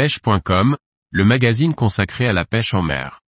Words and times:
pêche.com, 0.00 0.78
le 1.10 1.24
magazine 1.26 1.74
consacré 1.74 2.26
à 2.26 2.32
la 2.32 2.46
pêche 2.46 2.72
en 2.72 2.80
mer. 2.80 3.20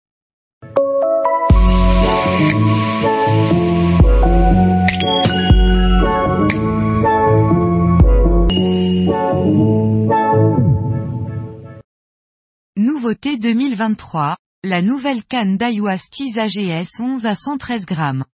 Nouveauté 12.78 13.36
2023, 13.36 14.38
la 14.64 14.80
nouvelle 14.80 15.22
canne 15.24 15.58
Daiwa 15.58 15.98
Stiz 15.98 16.38
AGS 16.38 17.00
11 17.00 17.26
à 17.26 17.34
113 17.34 17.84
grammes. 17.84 18.24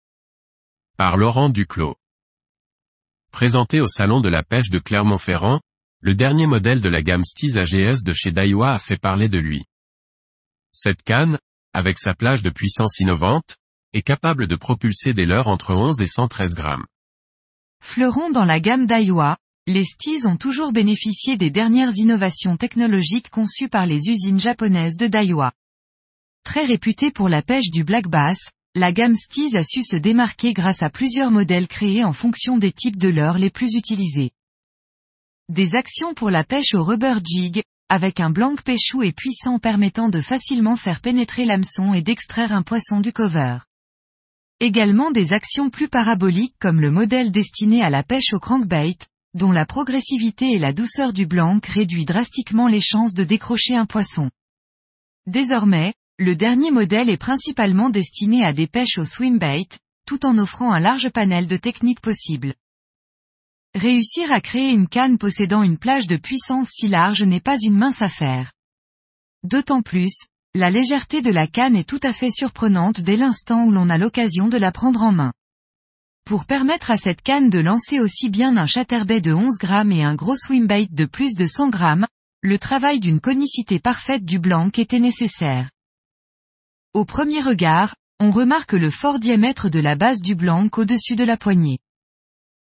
Par 0.95 1.17
Laurent 1.17 1.49
Duclos. 1.49 1.97
Présenté 3.33 3.81
au 3.81 3.87
Salon 3.87 4.21
de 4.21 4.29
la 4.29 4.43
pêche 4.43 4.69
de 4.69 4.79
Clermont-Ferrand, 4.79 5.59
le 6.01 6.15
dernier 6.15 6.47
modèle 6.47 6.79
de 6.79 6.87
la 6.87 7.01
gamme 7.01 7.23
Stiz 7.23 7.57
AGS 7.57 8.03
de 8.03 8.13
chez 8.13 8.31
Daiwa 8.31 8.73
a 8.73 8.79
fait 8.79 8.97
parler 8.97 9.27
de 9.27 9.37
lui. 9.37 9.65
Cette 10.71 11.03
canne, 11.03 11.37
avec 11.73 11.99
sa 11.99 12.13
plage 12.13 12.41
de 12.41 12.49
puissance 12.49 12.99
innovante, 12.99 13.57
est 13.91 14.01
capable 14.01 14.47
de 14.47 14.55
propulser 14.55 15.13
des 15.13 15.25
leurres 15.25 15.49
entre 15.49 15.73
11 15.73 16.01
et 16.01 16.07
113 16.07 16.55
grammes. 16.55 16.85
Fleuron 17.83 18.29
dans 18.29 18.45
la 18.45 18.61
gamme 18.61 18.85
Daiwa, 18.85 19.37
les 19.67 19.83
Stiz 19.83 20.25
ont 20.25 20.37
toujours 20.37 20.71
bénéficié 20.71 21.35
des 21.35 21.51
dernières 21.51 21.95
innovations 21.95 22.55
technologiques 22.55 23.29
conçues 23.29 23.69
par 23.69 23.85
les 23.85 24.07
usines 24.07 24.39
japonaises 24.39 24.95
de 24.95 25.07
Daiwa. 25.07 25.51
Très 26.45 26.65
réputée 26.65 27.11
pour 27.11 27.27
la 27.27 27.41
pêche 27.41 27.71
du 27.71 27.83
black 27.83 28.07
bass, 28.07 28.37
la 28.73 28.93
gamme 28.93 29.15
Stiz 29.15 29.53
a 29.53 29.65
su 29.65 29.83
se 29.83 29.97
démarquer 29.97 30.53
grâce 30.53 30.81
à 30.81 30.89
plusieurs 30.89 31.31
modèles 31.31 31.67
créés 31.67 32.05
en 32.05 32.13
fonction 32.13 32.57
des 32.57 32.71
types 32.71 32.97
de 32.97 33.09
leurres 33.09 33.37
les 33.37 33.49
plus 33.49 33.73
utilisés. 33.73 34.31
Des 35.49 35.73
actions 35.73 36.13
pour 36.13 36.29
la 36.29 36.43
pêche 36.43 36.75
au 36.75 36.83
rubber 36.83 37.15
jig, 37.25 37.63
avec 37.89 38.19
un 38.19 38.29
blanc 38.29 38.55
pêchou 38.55 39.01
et 39.01 39.11
puissant 39.11 39.57
permettant 39.57 40.07
de 40.07 40.21
facilement 40.21 40.75
faire 40.75 41.01
pénétrer 41.01 41.43
l'hameçon 41.43 41.95
et 41.95 42.03
d'extraire 42.03 42.51
un 42.51 42.61
poisson 42.61 43.01
du 43.01 43.11
cover. 43.11 43.57
Également 44.59 45.09
des 45.09 45.33
actions 45.33 45.71
plus 45.71 45.87
paraboliques 45.87 46.53
comme 46.59 46.79
le 46.79 46.91
modèle 46.91 47.31
destiné 47.31 47.81
à 47.81 47.89
la 47.89 48.03
pêche 48.03 48.31
au 48.33 48.39
crankbait, 48.39 48.99
dont 49.33 49.51
la 49.51 49.65
progressivité 49.65 50.51
et 50.51 50.59
la 50.59 50.71
douceur 50.71 51.13
du 51.13 51.25
blanc 51.25 51.59
réduit 51.63 52.05
drastiquement 52.05 52.67
les 52.67 52.81
chances 52.81 53.15
de 53.15 53.23
décrocher 53.23 53.75
un 53.75 53.87
poisson. 53.87 54.29
Désormais, 55.25 55.95
le 56.19 56.35
dernier 56.35 56.69
modèle 56.69 57.09
est 57.09 57.17
principalement 57.17 57.89
destiné 57.89 58.45
à 58.45 58.53
des 58.53 58.67
pêches 58.67 58.99
au 58.99 59.05
swimbait, 59.05 59.67
tout 60.05 60.27
en 60.27 60.37
offrant 60.37 60.71
un 60.71 60.79
large 60.79 61.09
panel 61.09 61.47
de 61.47 61.57
techniques 61.57 62.01
possibles. 62.01 62.53
Réussir 63.75 64.31
à 64.31 64.41
créer 64.41 64.71
une 64.71 64.87
canne 64.87 65.19
possédant 65.19 65.61
une 65.61 65.77
plage 65.77 66.07
de 66.07 66.17
puissance 66.17 66.69
si 66.71 66.87
large 66.87 67.21
n'est 67.21 67.39
pas 67.39 67.57
une 67.61 67.77
mince 67.77 68.01
affaire. 68.01 68.51
D'autant 69.43 69.83
plus, 69.83 70.25
la 70.55 70.71
légèreté 70.71 71.21
de 71.21 71.29
la 71.29 71.45
canne 71.45 71.75
est 71.75 71.87
tout 71.87 71.99
à 72.01 72.11
fait 72.11 72.31
surprenante 72.31 73.01
dès 73.01 73.15
l'instant 73.15 73.65
où 73.65 73.71
l'on 73.71 73.91
a 73.91 73.99
l'occasion 73.99 74.47
de 74.47 74.57
la 74.57 74.71
prendre 74.71 75.03
en 75.03 75.11
main. 75.11 75.33
Pour 76.25 76.45
permettre 76.45 76.89
à 76.89 76.97
cette 76.97 77.21
canne 77.21 77.51
de 77.51 77.59
lancer 77.59 77.99
aussi 77.99 78.29
bien 78.29 78.57
un 78.57 78.65
chatterbait 78.65 79.21
de 79.21 79.33
11 79.33 79.59
grammes 79.59 79.91
et 79.91 80.03
un 80.03 80.15
gros 80.15 80.35
swimbait 80.35 80.87
de 80.89 81.05
plus 81.05 81.35
de 81.35 81.45
100 81.45 81.69
grammes, 81.69 82.07
le 82.41 82.57
travail 82.57 82.99
d'une 82.99 83.19
conicité 83.19 83.79
parfaite 83.79 84.25
du 84.25 84.39
blanc 84.39 84.69
était 84.77 84.99
nécessaire. 84.99 85.69
Au 86.95 87.05
premier 87.05 87.41
regard, 87.41 87.95
on 88.19 88.31
remarque 88.31 88.73
le 88.73 88.89
fort 88.89 89.19
diamètre 89.19 89.69
de 89.69 89.79
la 89.79 89.95
base 89.95 90.21
du 90.21 90.33
blanc 90.33 90.67
au-dessus 90.75 91.15
de 91.15 91.23
la 91.23 91.37
poignée. 91.37 91.77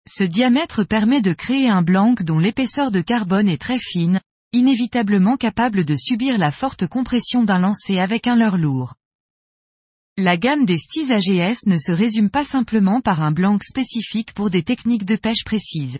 Ce 0.07 0.23
diamètre 0.23 0.83
permet 0.83 1.21
de 1.21 1.33
créer 1.33 1.67
un 1.67 1.81
blanc 1.81 2.13
dont 2.19 2.37
l'épaisseur 2.37 2.91
de 2.91 3.01
carbone 3.01 3.49
est 3.49 3.61
très 3.61 3.79
fine, 3.79 4.21
inévitablement 4.53 5.35
capable 5.35 5.83
de 5.83 5.95
subir 5.95 6.37
la 6.37 6.51
forte 6.51 6.85
compression 6.87 7.43
d'un 7.43 7.59
lancer 7.59 7.97
avec 7.97 8.27
un 8.27 8.35
leurre 8.35 8.57
lourd. 8.57 8.93
La 10.17 10.37
gamme 10.37 10.65
des 10.65 10.77
Stiz 10.77 11.11
AGS 11.11 11.65
ne 11.65 11.77
se 11.77 11.91
résume 11.91 12.29
pas 12.29 12.45
simplement 12.45 13.01
par 13.01 13.21
un 13.21 13.31
blanc 13.31 13.57
spécifique 13.61 14.33
pour 14.33 14.49
des 14.49 14.63
techniques 14.63 15.05
de 15.05 15.15
pêche 15.15 15.43
précises. 15.43 15.99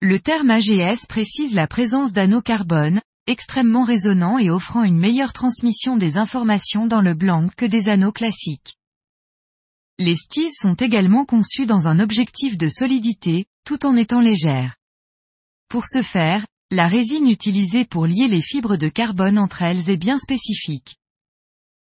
Le 0.00 0.20
terme 0.20 0.50
AGS 0.50 1.06
précise 1.08 1.54
la 1.54 1.66
présence 1.66 2.12
d'anneaux 2.12 2.42
carbone, 2.42 3.00
extrêmement 3.26 3.84
résonnants 3.84 4.38
et 4.38 4.50
offrant 4.50 4.84
une 4.84 4.98
meilleure 4.98 5.32
transmission 5.32 5.96
des 5.96 6.18
informations 6.18 6.86
dans 6.86 7.00
le 7.00 7.14
blanc 7.14 7.48
que 7.56 7.64
des 7.64 7.88
anneaux 7.88 8.12
classiques. 8.12 8.75
Les 9.98 10.14
Stiz 10.14 10.52
sont 10.60 10.74
également 10.74 11.24
conçus 11.24 11.64
dans 11.64 11.88
un 11.88 12.00
objectif 12.00 12.58
de 12.58 12.68
solidité, 12.68 13.46
tout 13.64 13.86
en 13.86 13.96
étant 13.96 14.20
légères. 14.20 14.76
Pour 15.70 15.86
ce 15.86 16.02
faire, 16.02 16.46
la 16.70 16.86
résine 16.86 17.30
utilisée 17.30 17.86
pour 17.86 18.06
lier 18.06 18.28
les 18.28 18.42
fibres 18.42 18.76
de 18.76 18.90
carbone 18.90 19.38
entre 19.38 19.62
elles 19.62 19.88
est 19.88 19.96
bien 19.96 20.18
spécifique. 20.18 20.96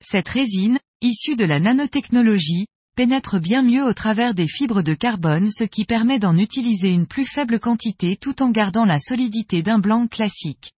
Cette 0.00 0.28
résine, 0.28 0.78
issue 1.00 1.34
de 1.34 1.44
la 1.44 1.58
nanotechnologie, 1.58 2.66
pénètre 2.94 3.40
bien 3.40 3.62
mieux 3.62 3.84
au 3.84 3.94
travers 3.94 4.32
des 4.32 4.46
fibres 4.46 4.82
de 4.82 4.94
carbone 4.94 5.50
ce 5.50 5.64
qui 5.64 5.84
permet 5.84 6.20
d'en 6.20 6.38
utiliser 6.38 6.92
une 6.92 7.08
plus 7.08 7.26
faible 7.26 7.58
quantité 7.58 8.16
tout 8.16 8.42
en 8.42 8.50
gardant 8.50 8.84
la 8.84 9.00
solidité 9.00 9.64
d'un 9.64 9.80
blanc 9.80 10.06
classique. 10.06 10.70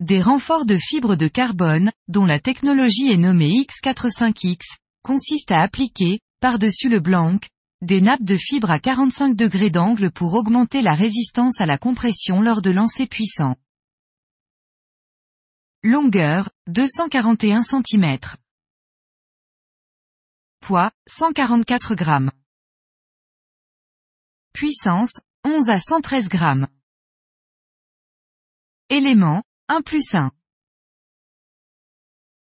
Des 0.00 0.20
renforts 0.20 0.66
de 0.66 0.78
fibres 0.78 1.14
de 1.14 1.28
carbone, 1.28 1.92
dont 2.08 2.24
la 2.24 2.40
technologie 2.40 3.12
est 3.12 3.18
nommée 3.18 3.64
X45X, 3.68 4.62
consistent 5.04 5.52
à 5.52 5.60
appliquer, 5.60 6.18
par-dessus 6.40 6.88
le 6.88 7.00
blanc, 7.00 7.38
des 7.82 8.00
nappes 8.00 8.24
de 8.24 8.36
fibres 8.36 8.70
à 8.70 8.80
45 8.80 9.36
degrés 9.36 9.70
d'angle 9.70 10.10
pour 10.10 10.34
augmenter 10.34 10.82
la 10.82 10.94
résistance 10.94 11.60
à 11.60 11.66
la 11.66 11.78
compression 11.78 12.40
lors 12.40 12.62
de 12.62 12.70
lancers 12.70 13.08
puissants. 13.08 13.56
Longueur, 15.82 16.50
241 16.66 17.62
cm. 17.62 18.18
Poids, 20.60 20.90
144 21.06 21.94
grammes. 21.94 22.30
Puissance, 24.52 25.20
11 25.44 25.70
à 25.70 25.78
113 25.78 26.28
grammes. 26.28 26.68
Éléments, 28.90 29.42
1 29.68 29.80
plus 29.80 30.14
1. 30.14 30.32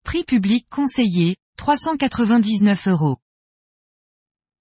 Prix 0.03 0.23
public 0.23 0.67
conseillé, 0.69 1.37
399 1.57 2.87
euros. 2.87 3.19